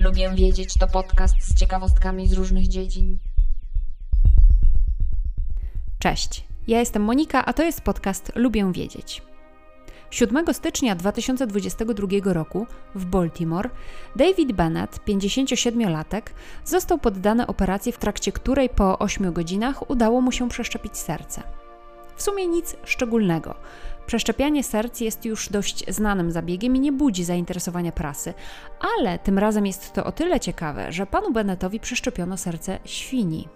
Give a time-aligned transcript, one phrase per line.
[0.00, 3.18] Lubię wiedzieć to podcast z ciekawostkami z różnych dziedzin.
[5.98, 9.22] Cześć, ja jestem Monika, a to jest podcast Lubię wiedzieć.
[10.10, 13.70] 7 stycznia 2022 roku w Baltimore
[14.16, 16.22] David Bennett, 57-latek,
[16.64, 21.42] został poddany operacji, w trakcie której po 8 godzinach udało mu się przeszczepić serce.
[22.20, 23.54] W sumie nic szczególnego.
[24.06, 28.34] Przeszczepianie serc jest już dość znanym zabiegiem i nie budzi zainteresowania prasy,
[28.98, 33.48] ale tym razem jest to o tyle ciekawe, że panu Bennettowi przeszczepiono serce świni.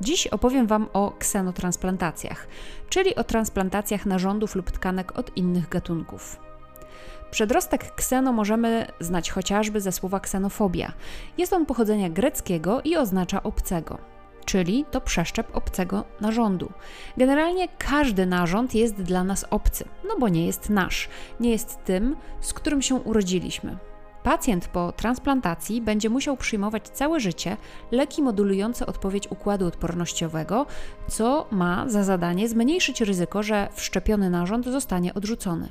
[0.00, 2.46] Dziś opowiem Wam o ksenotransplantacjach,
[2.88, 6.40] czyli o transplantacjach narządów lub tkanek od innych gatunków.
[7.30, 10.92] Przedrostek kseno możemy znać chociażby ze słowa ksenofobia.
[11.38, 13.98] Jest on pochodzenia greckiego i oznacza obcego,
[14.46, 16.72] czyli to przeszczep obcego narządu.
[17.16, 21.08] Generalnie każdy narząd jest dla nas obcy, no bo nie jest nasz,
[21.40, 23.76] nie jest tym, z którym się urodziliśmy.
[24.22, 27.56] Pacjent po transplantacji będzie musiał przyjmować całe życie
[27.90, 30.66] leki modulujące odpowiedź układu odpornościowego,
[31.08, 35.68] co ma za zadanie zmniejszyć ryzyko, że wszczepiony narząd zostanie odrzucony.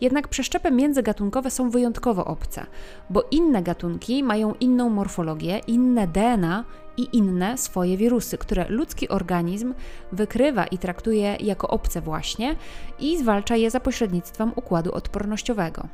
[0.00, 2.66] Jednak przeszczepy międzygatunkowe są wyjątkowo obce,
[3.10, 6.64] bo inne gatunki mają inną morfologię, inne DNA
[6.96, 9.74] i inne swoje wirusy, które ludzki organizm
[10.12, 12.56] wykrywa i traktuje jako obce właśnie
[12.98, 15.88] i zwalcza je za pośrednictwem układu odpornościowego.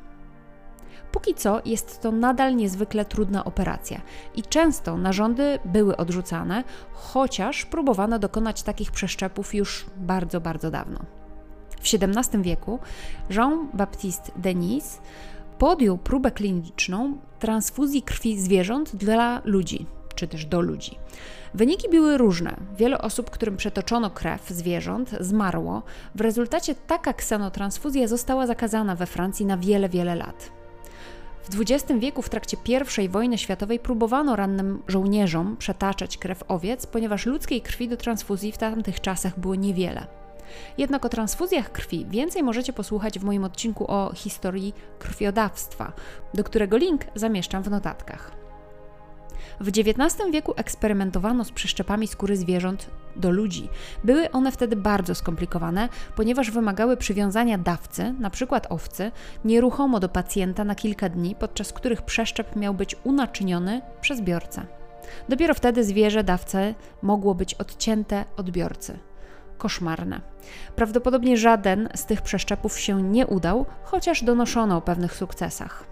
[1.13, 4.01] Póki co jest to nadal niezwykle trudna operacja
[4.35, 11.20] i często narządy były odrzucane, chociaż próbowano dokonać takich przeszczepów już bardzo, bardzo dawno.
[11.81, 12.79] W XVII wieku
[13.31, 14.99] Jean-Baptiste Denis
[15.59, 20.97] podjął próbę kliniczną transfuzji krwi zwierząt dla ludzi, czy też do ludzi.
[21.55, 22.57] Wyniki były różne.
[22.77, 25.83] Wiele osób, którym przetoczono krew zwierząt, zmarło.
[26.15, 30.51] W rezultacie taka ksenotransfuzja została zakazana we Francji na wiele, wiele lat.
[31.51, 32.57] W XX wieku w trakcie
[33.03, 38.59] I wojny światowej próbowano rannym żołnierzom przetaczać krew owiec, ponieważ ludzkiej krwi do transfuzji w
[38.59, 40.20] tamtych czasach było niewiele.
[40.79, 45.93] Jednak o transfuzjach krwi więcej możecie posłuchać w moim odcinku o historii krwiodawstwa,
[46.35, 48.41] do którego link zamieszczam w notatkach.
[49.61, 53.69] W XIX wieku eksperymentowano z przeszczepami skóry zwierząt do ludzi.
[54.05, 58.61] Były one wtedy bardzo skomplikowane, ponieważ wymagały przywiązania dawcy, np.
[58.69, 59.13] owcy,
[59.45, 64.67] nieruchomo do pacjenta na kilka dni, podczas których przeszczep miał być unaczyniony przez biorcę.
[65.29, 68.99] Dopiero wtedy zwierzę dawcy mogło być odcięte od biorcy
[69.61, 70.21] koszmarne.
[70.77, 75.85] Prawdopodobnie żaden z tych przeszczepów się nie udał, chociaż donoszono o pewnych sukcesach.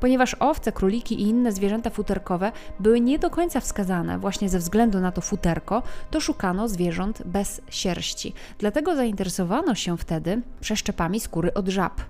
[0.00, 5.00] Ponieważ owce, króliki i inne zwierzęta futerkowe były nie do końca wskazane właśnie ze względu
[5.00, 8.34] na to futerko, to szukano zwierząt bez sierści.
[8.58, 12.00] Dlatego zainteresowano się wtedy przeszczepami skóry od żab.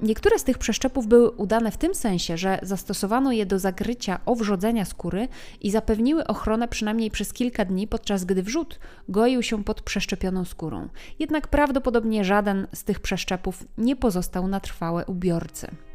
[0.00, 4.84] Niektóre z tych przeszczepów były udane w tym sensie, że zastosowano je do zagrycia owrzodzenia
[4.84, 5.28] skóry
[5.60, 10.88] i zapewniły ochronę przynajmniej przez kilka dni, podczas gdy wrzód goił się pod przeszczepioną skórą.
[11.18, 15.85] Jednak prawdopodobnie żaden z tych przeszczepów nie pozostał na trwałe u biorcy.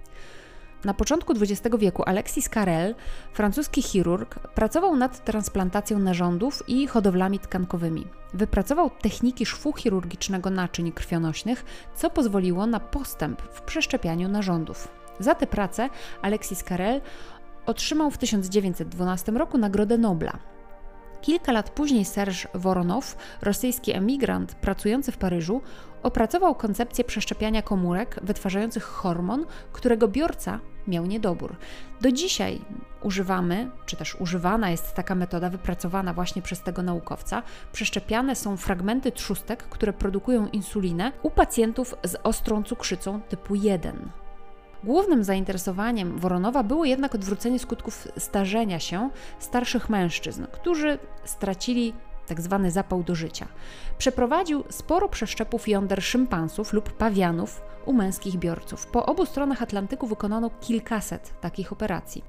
[0.85, 2.95] Na początku XX wieku Alexis Carrel,
[3.33, 8.07] francuski chirurg, pracował nad transplantacją narządów i hodowlami tkankowymi.
[8.33, 11.65] Wypracował techniki szwu chirurgicznego naczyń krwionośnych,
[11.95, 14.87] co pozwoliło na postęp w przeszczepianiu narządów.
[15.19, 15.89] Za tę pracę
[16.21, 17.01] Alexis Carrel
[17.65, 20.39] otrzymał w 1912 roku Nagrodę Nobla.
[21.21, 25.61] Kilka lat później Serge Woronow, rosyjski emigrant pracujący w Paryżu,
[26.03, 31.55] opracował koncepcję przeszczepiania komórek wytwarzających hormon, którego biorca miał niedobór.
[32.01, 32.61] Do dzisiaj
[33.03, 37.43] używamy, czy też używana jest taka metoda wypracowana właśnie przez tego naukowca.
[37.71, 44.11] Przeszczepiane są fragmenty trzustek, które produkują insulinę u pacjentów z ostrą cukrzycą typu 1.
[44.83, 49.09] Głównym zainteresowaniem Woronowa było jednak odwrócenie skutków starzenia się
[49.39, 51.93] starszych mężczyzn, którzy stracili
[52.31, 53.47] tak zwany zapał do życia.
[53.97, 58.87] Przeprowadził sporo przeszczepów jąder szympansów lub pawianów u męskich biorców.
[58.87, 62.23] Po obu stronach Atlantyku wykonano kilkaset takich operacji.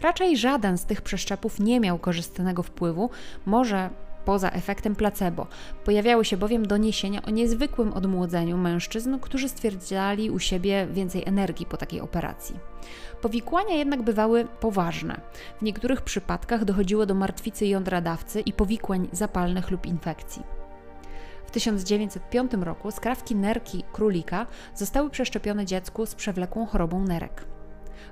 [0.00, 3.10] Raczej żaden z tych przeszczepów nie miał korzystnego wpływu,
[3.46, 3.90] może
[4.26, 5.46] poza efektem placebo.
[5.84, 11.76] Pojawiały się bowiem doniesienia o niezwykłym odmłodzeniu mężczyzn, którzy stwierdzali u siebie więcej energii po
[11.76, 12.58] takiej operacji.
[13.20, 15.20] Powikłania jednak bywały poważne.
[15.58, 20.42] W niektórych przypadkach dochodziło do martwicy jądra dawcy i powikłań zapalnych lub infekcji.
[21.46, 27.44] W 1905 roku skrawki nerki królika zostały przeszczepione dziecku z przewlekłą chorobą nerek.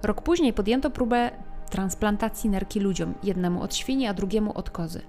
[0.03, 1.31] Rok później podjęto próbę
[1.71, 5.01] transplantacji nerki ludziom, jednemu od świni, a drugiemu od kozy.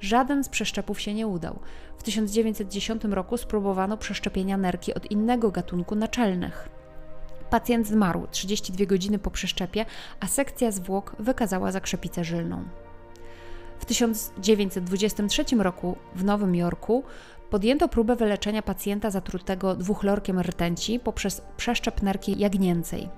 [0.00, 1.58] Żaden z przeszczepów się nie udał.
[1.98, 6.68] W 1910 roku spróbowano przeszczepienia nerki od innego gatunku naczelnych.
[7.50, 9.86] Pacjent zmarł 32 godziny po przeszczepie,
[10.20, 12.64] a sekcja zwłok wykazała zakrzepicę żylną.
[13.78, 17.04] W 1923 roku w Nowym Jorku
[17.50, 23.08] podjęto próbę wyleczenia pacjenta zatrutego dwuchlorkiem rtęci poprzez przeszczep nerki jagnięcej.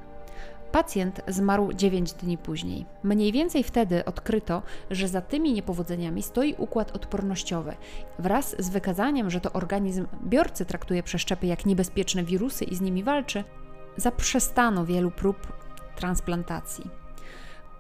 [0.73, 2.87] Pacjent zmarł 9 dni później.
[3.03, 7.77] Mniej więcej wtedy odkryto, że za tymi niepowodzeniami stoi układ odpornościowy.
[8.19, 13.03] Wraz z wykazaniem, że to organizm biorcy traktuje przeszczepy jak niebezpieczne wirusy i z nimi
[13.05, 13.45] walczy,
[13.97, 15.53] zaprzestano wielu prób
[15.97, 16.91] transplantacji.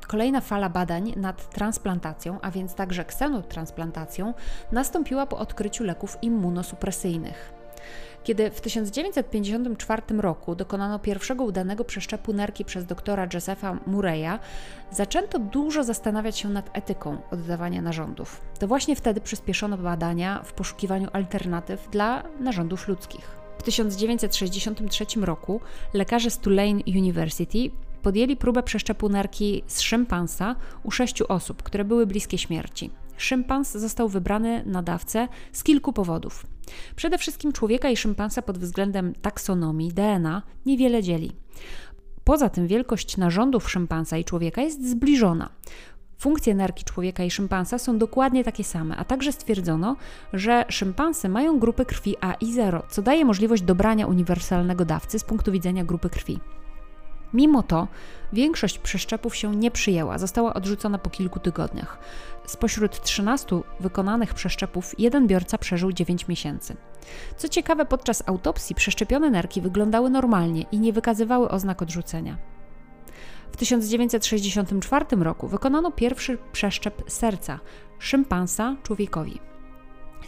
[0.06, 4.34] Kolejna fala badań nad transplantacją, a więc także ksenotransplantacją,
[4.72, 7.59] nastąpiła po odkryciu leków immunosupresyjnych.
[8.24, 14.38] Kiedy w 1954 roku dokonano pierwszego udanego przeszczepu nerki przez doktora Josepha Murray'a,
[14.90, 18.40] zaczęto dużo zastanawiać się nad etyką oddawania narządów.
[18.58, 23.40] To właśnie wtedy przyspieszono badania w poszukiwaniu alternatyw dla narządów ludzkich.
[23.58, 25.60] W 1963 roku
[25.94, 27.58] lekarze z Tulane University
[28.02, 32.90] podjęli próbę przeszczepu nerki z szympansa u sześciu osób, które były bliskie śmierci.
[33.22, 36.46] Szympans został wybrany na dawcę z kilku powodów.
[36.96, 41.32] Przede wszystkim człowieka i szympansa pod względem taksonomii, DNA niewiele dzieli.
[42.24, 45.48] Poza tym wielkość narządów szympansa i człowieka jest zbliżona.
[46.18, 49.96] Funkcje nerki człowieka i szympansa są dokładnie takie same, a także stwierdzono,
[50.32, 55.24] że szympansy mają grupy krwi A i 0, co daje możliwość dobrania uniwersalnego dawcy z
[55.24, 56.38] punktu widzenia grupy krwi.
[57.34, 57.88] Mimo to
[58.32, 61.98] większość przeszczepów się nie przyjęła, została odrzucona po kilku tygodniach.
[62.46, 66.76] Spośród 13 wykonanych przeszczepów jeden biorca przeżył 9 miesięcy.
[67.36, 72.38] Co ciekawe, podczas autopsji przeszczepione nerki wyglądały normalnie i nie wykazywały oznak odrzucenia.
[73.52, 77.60] W 1964 roku wykonano pierwszy przeszczep serca
[77.98, 79.40] szympansa człowiekowi.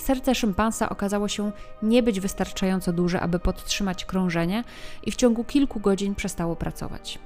[0.02, 1.52] Serce szympansa okazało się
[1.82, 4.64] nie być wystarczająco duże, aby podtrzymać krążenie
[5.06, 7.19] i w ciągu kilku godzin przestało pracować.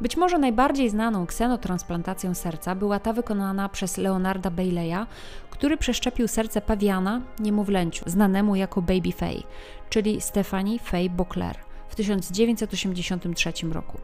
[0.00, 5.06] Być może najbardziej znaną ksenotransplantacją serca była ta wykonana przez Leonarda Bayleya,
[5.50, 9.42] który przeszczepił serce pawiana niemowlęciu, znanemu jako Baby Faye,
[9.90, 11.56] czyli Stephanie Faye Bockler
[11.88, 13.98] w 1983 roku.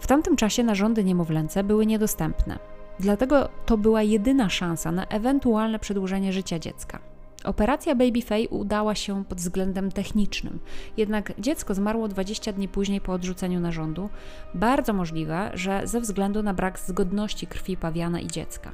[0.00, 2.58] W tamtym czasie narządy niemowlęce były niedostępne,
[3.00, 7.10] dlatego to była jedyna szansa na ewentualne przedłużenie życia dziecka.
[7.44, 10.58] Operacja Baby Faye udała się pod względem technicznym,
[10.96, 14.08] jednak dziecko zmarło 20 dni później po odrzuceniu narządu.
[14.54, 18.72] Bardzo możliwe, że ze względu na brak zgodności krwi pawiana i dziecka.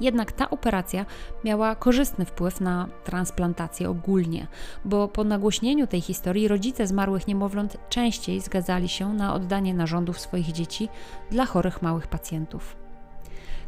[0.00, 1.06] Jednak ta operacja
[1.44, 4.46] miała korzystny wpływ na transplantację ogólnie,
[4.84, 10.52] bo po nagłośnieniu tej historii rodzice zmarłych niemowląt częściej zgadzali się na oddanie narządów swoich
[10.52, 10.88] dzieci
[11.30, 12.87] dla chorych małych pacjentów.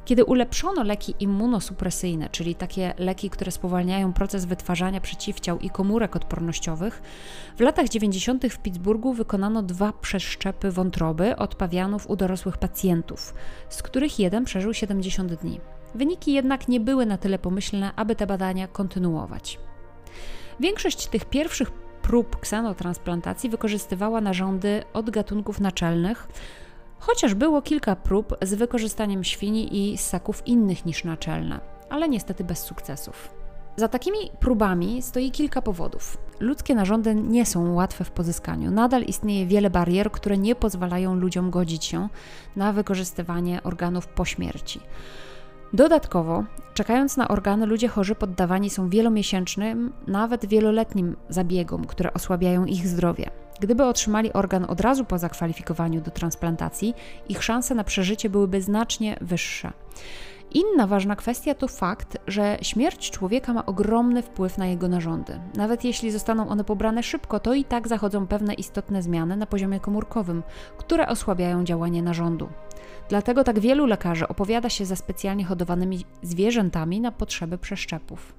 [0.04, 7.02] Kiedy ulepszono leki immunosupresyjne, czyli takie leki, które spowalniają proces wytwarzania przeciwciał i komórek odpornościowych,
[7.56, 8.46] w latach 90.
[8.46, 13.34] w Pittsburghu wykonano dwa przeszczepy wątroby od pawianów u dorosłych pacjentów,
[13.68, 15.60] z których jeden przeżył 70 dni.
[15.94, 19.58] Wyniki jednak nie były na tyle pomyślne, aby te badania kontynuować.
[20.60, 21.70] Większość tych pierwszych
[22.02, 26.28] prób ksenotransplantacji wykorzystywała narządy od gatunków naczelnych,
[27.00, 31.60] chociaż było kilka prób z wykorzystaniem świni i ssaków innych niż naczelne,
[31.90, 33.34] ale niestety bez sukcesów.
[33.76, 36.18] Za takimi próbami stoi kilka powodów.
[36.40, 38.70] Ludzkie narządy nie są łatwe w pozyskaniu.
[38.70, 42.08] Nadal istnieje wiele barier, które nie pozwalają ludziom godzić się
[42.56, 44.80] na wykorzystywanie organów po śmierci.
[45.72, 46.44] Dodatkowo,
[46.74, 53.30] czekając na organy, ludzie chorzy poddawani są wielomiesięcznym, nawet wieloletnim zabiegom, które osłabiają ich zdrowie.
[53.60, 56.94] Gdyby otrzymali organ od razu po zakwalifikowaniu do transplantacji,
[57.28, 59.72] ich szanse na przeżycie byłyby znacznie wyższe.
[60.54, 65.40] Inna ważna kwestia to fakt, że śmierć człowieka ma ogromny wpływ na jego narządy.
[65.54, 69.80] Nawet jeśli zostaną one pobrane szybko, to i tak zachodzą pewne istotne zmiany na poziomie
[69.80, 70.42] komórkowym,
[70.78, 72.48] które osłabiają działanie narządu.
[73.08, 78.32] Dlatego tak wielu lekarzy opowiada się za specjalnie hodowanymi zwierzętami na potrzeby przeszczepów.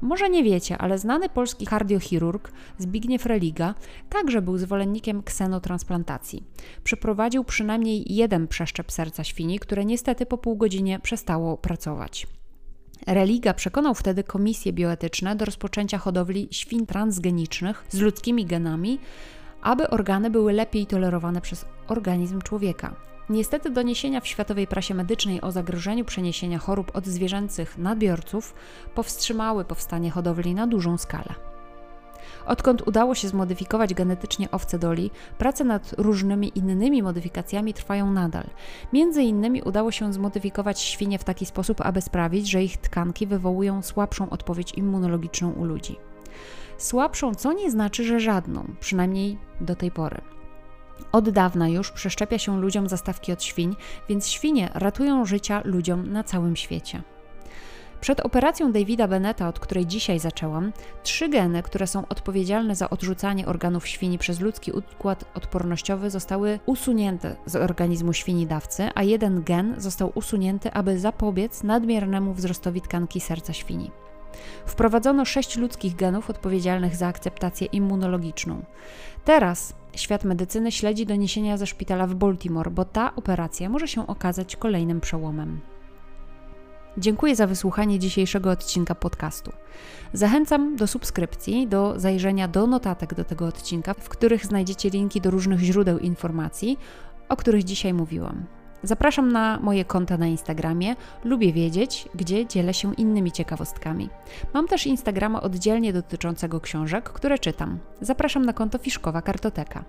[0.00, 3.74] Może nie wiecie, ale znany polski kardiochirurg Zbigniew Religa
[4.08, 6.44] także był zwolennikiem ksenotransplantacji.
[6.84, 12.26] Przeprowadził przynajmniej jeden przeszczep serca świni, które niestety po pół godzinie przestało pracować.
[13.06, 18.98] Religa przekonał wtedy komisje bioetyczne do rozpoczęcia hodowli świn transgenicznych z ludzkimi genami,
[19.62, 23.15] aby organy były lepiej tolerowane przez organizm człowieka.
[23.30, 28.54] Niestety doniesienia w światowej prasie medycznej o zagrożeniu przeniesienia chorób od zwierzęcych nadbiorców
[28.94, 31.34] powstrzymały powstanie hodowli na dużą skalę.
[32.46, 38.44] Odkąd udało się zmodyfikować genetycznie owce doli, prace nad różnymi innymi modyfikacjami trwają nadal.
[38.92, 43.82] Między innymi udało się zmodyfikować świnie w taki sposób, aby sprawić, że ich tkanki wywołują
[43.82, 45.96] słabszą odpowiedź immunologiczną u ludzi.
[46.78, 50.35] Słabszą, co nie znaczy, że żadną, przynajmniej do tej pory.
[51.12, 53.76] Od dawna już przeszczepia się ludziom zastawki od świń,
[54.08, 57.02] więc świnie ratują życia ludziom na całym świecie.
[58.00, 60.72] Przed operacją Davida Beneta, od której dzisiaj zaczęłam,
[61.02, 67.36] trzy geny, które są odpowiedzialne za odrzucanie organów świni przez ludzki układ odpornościowy, zostały usunięte
[67.46, 73.52] z organizmu świni dawcy, a jeden gen został usunięty, aby zapobiec nadmiernemu wzrostowi tkanki serca
[73.52, 73.90] świni.
[74.66, 78.62] Wprowadzono sześć ludzkich genów odpowiedzialnych za akceptację immunologiczną.
[79.24, 84.56] Teraz świat medycyny śledzi doniesienia ze szpitala w Baltimore, bo ta operacja może się okazać
[84.56, 85.60] kolejnym przełomem.
[86.98, 89.52] Dziękuję za wysłuchanie dzisiejszego odcinka podcastu.
[90.12, 95.30] Zachęcam do subskrypcji, do zajrzenia do notatek do tego odcinka, w których znajdziecie linki do
[95.30, 96.78] różnych źródeł informacji,
[97.28, 98.46] o których dzisiaj mówiłam.
[98.86, 100.96] Zapraszam na moje konta na Instagramie.
[101.24, 104.08] Lubię wiedzieć, gdzie dzielę się innymi ciekawostkami.
[104.54, 107.78] Mam też Instagrama oddzielnie dotyczącego książek, które czytam.
[108.00, 109.84] Zapraszam na konto Fiszkowa Kartoteka.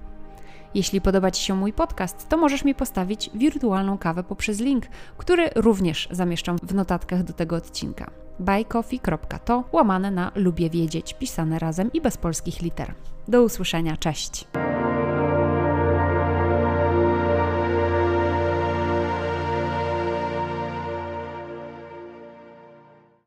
[0.74, 4.86] Jeśli podoba Ci się mój podcast, to możesz mi postawić wirtualną kawę poprzez link,
[5.18, 8.12] który również zamieszczam w notatkach do tego odcinka.
[8.39, 12.94] buycoffee.to łamane na lubię wiedzieć, pisane razem i bez polskich liter.
[13.27, 14.48] Do usłyszenia, cześć!